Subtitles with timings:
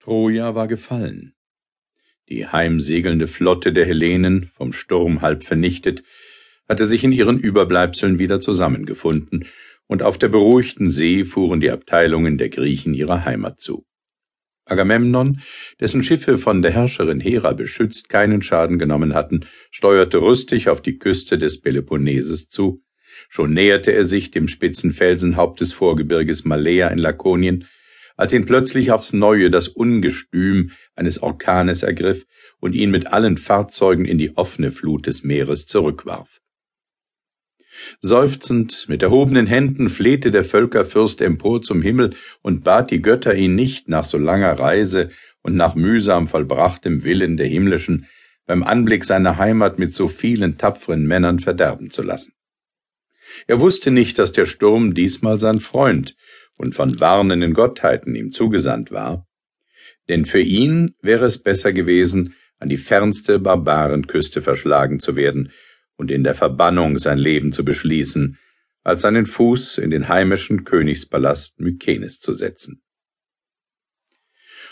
[0.00, 1.34] Troja war gefallen.
[2.28, 6.02] Die heimsegelnde Flotte der Hellenen, vom Sturm halb vernichtet,
[6.68, 9.46] hatte sich in ihren Überbleibseln wieder zusammengefunden,
[9.86, 13.86] und auf der beruhigten See fuhren die Abteilungen der Griechen ihrer Heimat zu.
[14.66, 15.40] Agamemnon,
[15.80, 20.98] dessen Schiffe von der Herrscherin Hera beschützt keinen Schaden genommen hatten, steuerte rüstig auf die
[20.98, 22.82] Küste des Peloponneses zu.
[23.30, 27.66] Schon näherte er sich dem spitzen Felsenhaupt des Vorgebirges Malea in Lakonien,
[28.18, 32.26] als ihn plötzlich aufs Neue das Ungestüm eines Orkanes ergriff
[32.60, 36.40] und ihn mit allen Fahrzeugen in die offene Flut des Meeres zurückwarf.
[38.00, 42.10] Seufzend, mit erhobenen Händen flehte der Völkerfürst empor zum Himmel
[42.42, 45.10] und bat die Götter, ihn nicht nach so langer Reise
[45.42, 48.08] und nach mühsam vollbrachtem Willen der Himmlischen
[48.46, 52.32] beim Anblick seiner Heimat mit so vielen tapferen Männern verderben zu lassen.
[53.46, 56.16] Er wusste nicht, dass der Sturm diesmal sein Freund
[56.58, 59.26] und von warnenden Gottheiten ihm zugesandt war,
[60.08, 65.52] denn für ihn wäre es besser gewesen, an die fernste Barbarenküste verschlagen zu werden
[65.96, 68.38] und in der Verbannung sein Leben zu beschließen,
[68.82, 72.82] als seinen Fuß in den heimischen Königspalast Mykenes zu setzen.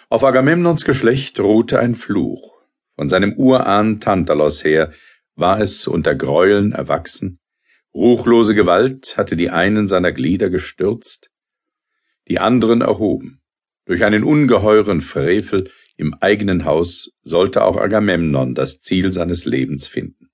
[0.09, 2.55] Auf Agamemnons Geschlecht ruhte ein Fluch.
[2.95, 4.93] Von seinem Urahn Tantalos her
[5.35, 7.41] war es unter Gräueln erwachsen.
[7.93, 11.31] Ruchlose Gewalt hatte die einen seiner Glieder gestürzt,
[12.29, 13.41] die anderen erhoben.
[13.87, 20.31] Durch einen ungeheuren Frevel im eigenen Haus sollte auch Agamemnon das Ziel seines Lebens finden.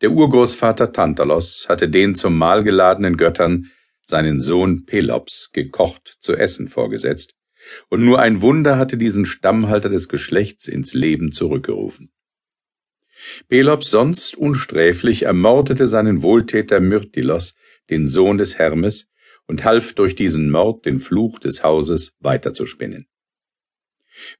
[0.00, 3.70] Der Urgroßvater Tantalos hatte den zum Mahl geladenen Göttern
[4.02, 7.34] seinen Sohn Pelops gekocht zu essen vorgesetzt,
[7.88, 12.12] und nur ein Wunder hatte diesen Stammhalter des Geschlechts ins Leben zurückgerufen.
[13.48, 17.54] Pelops sonst unsträflich ermordete seinen Wohltäter Myrtilos,
[17.88, 19.08] den Sohn des Hermes,
[19.46, 23.06] und half durch diesen Mord den Fluch des Hauses weiterzuspinnen.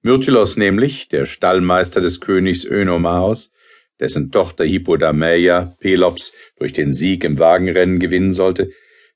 [0.02, 3.52] Myrtilos nämlich, der Stallmeister des Königs Önomaos,
[4.00, 8.70] dessen Tochter Hippodameia Pelops durch den Sieg im Wagenrennen gewinnen sollte,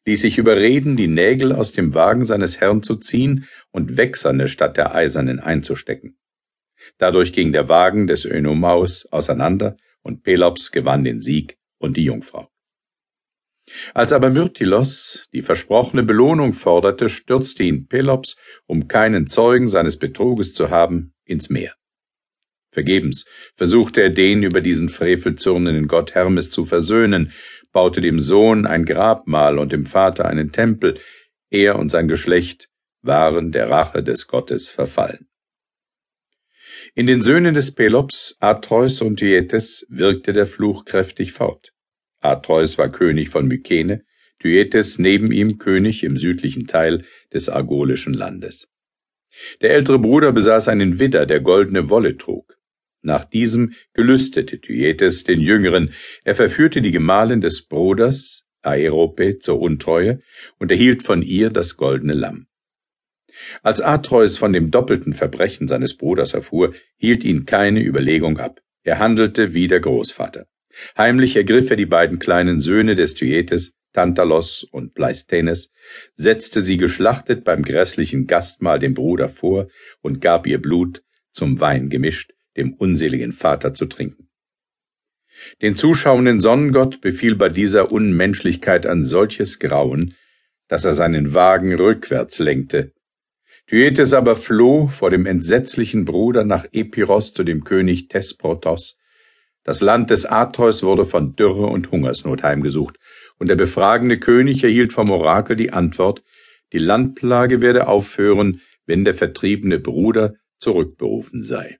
[0.05, 4.77] ließ sich überreden, die Nägel aus dem Wagen seines Herrn zu ziehen und Wechserne statt
[4.77, 6.19] der eisernen einzustecken.
[6.97, 12.49] Dadurch ging der Wagen des Önomaus auseinander und Pelops gewann den Sieg und die Jungfrau.
[13.95, 18.37] Als aber Myrtilos die versprochene Belohnung forderte, stürzte ihn Pelops,
[18.67, 21.75] um keinen Zeugen seines Betruges zu haben, ins Meer.
[22.71, 23.27] Vergebens
[23.57, 27.33] versuchte er den über diesen Frevel zürnenden Gott Hermes zu versöhnen,
[27.73, 30.99] baute dem Sohn ein Grabmal und dem Vater einen Tempel,
[31.51, 32.69] er und sein Geschlecht
[33.01, 35.29] waren der Rache des Gottes verfallen.
[36.95, 41.73] In den Söhnen des Pelops, Atreus und Dietes, wirkte der Fluch kräftig fort.
[42.21, 44.05] Atreus war König von Mykene,
[44.41, 48.69] Thyestes neben ihm König im südlichen Teil des argolischen Landes.
[49.61, 52.59] Der ältere Bruder besaß einen Widder, der goldene Wolle trug.
[53.03, 55.93] Nach diesem gelüstete Thyestes den Jüngeren,
[56.25, 60.21] er verführte die Gemahlin des Bruders, Aerope, zur Untreue
[60.59, 62.47] und erhielt von ihr das goldene Lamm.
[63.63, 68.61] Als Atreus von dem doppelten Verbrechen seines Bruders erfuhr, hielt ihn keine Überlegung ab.
[68.83, 70.47] Er handelte wie der Großvater.
[70.97, 75.73] Heimlich ergriff er die beiden kleinen Söhne des Thyetes, Tantalos und Pleisthenes,
[76.15, 79.69] setzte sie geschlachtet beim grässlichen Gastmahl dem Bruder vor
[80.03, 84.29] und gab ihr Blut, zum Wein gemischt, dem unseligen Vater zu trinken.
[85.63, 90.15] Den zuschauenden Sonnengott befiel bei dieser Unmenschlichkeit ein solches Grauen,
[90.69, 92.93] dass er seinen Wagen rückwärts lenkte.
[93.67, 98.98] Thyetes aber floh vor dem entsetzlichen Bruder nach Epiros zu dem König Thesprotos,
[99.69, 102.97] das Land des Atreus wurde von Dürre und Hungersnot heimgesucht,
[103.37, 106.23] und der befragende König erhielt vom Orakel die Antwort,
[106.73, 111.77] die Landplage werde aufhören, wenn der vertriebene Bruder zurückberufen sei.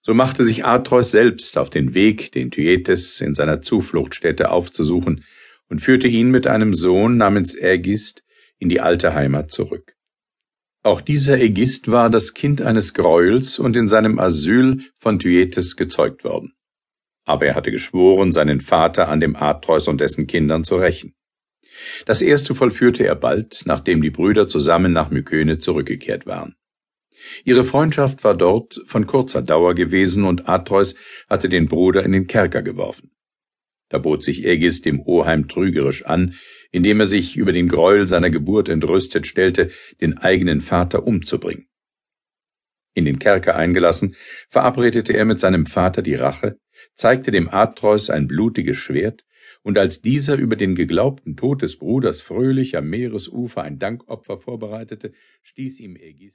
[0.00, 5.22] So machte sich Atreus selbst auf den Weg, den Thyetes in seiner Zufluchtsstätte aufzusuchen,
[5.68, 8.22] und führte ihn mit einem Sohn namens Ägist
[8.58, 9.92] in die alte Heimat zurück.
[10.82, 16.24] Auch dieser Ägist war das Kind eines Gräuels und in seinem Asyl von Thyetes gezeugt
[16.24, 16.53] worden.
[17.24, 21.14] Aber er hatte geschworen, seinen Vater an dem Atreus und dessen Kindern zu rächen.
[22.06, 26.54] Das erste vollführte er bald, nachdem die Brüder zusammen nach Mykene zurückgekehrt waren.
[27.44, 30.94] Ihre Freundschaft war dort von kurzer Dauer gewesen und Atreus
[31.28, 33.10] hatte den Bruder in den Kerker geworfen.
[33.88, 36.34] Da bot sich Ägis dem Oheim trügerisch an,
[36.72, 39.70] indem er sich über den Gräuel seiner Geburt entrüstet stellte,
[40.00, 41.68] den eigenen Vater umzubringen.
[42.94, 44.16] In den Kerker eingelassen,
[44.50, 46.56] verabredete er mit seinem Vater die Rache,
[46.94, 49.24] zeigte dem Atreus ein blutiges Schwert,
[49.62, 55.12] und als dieser über den geglaubten Tod des Bruders fröhlich am Meeresufer ein Dankopfer vorbereitete,
[55.42, 56.32] stieß ihm Ägis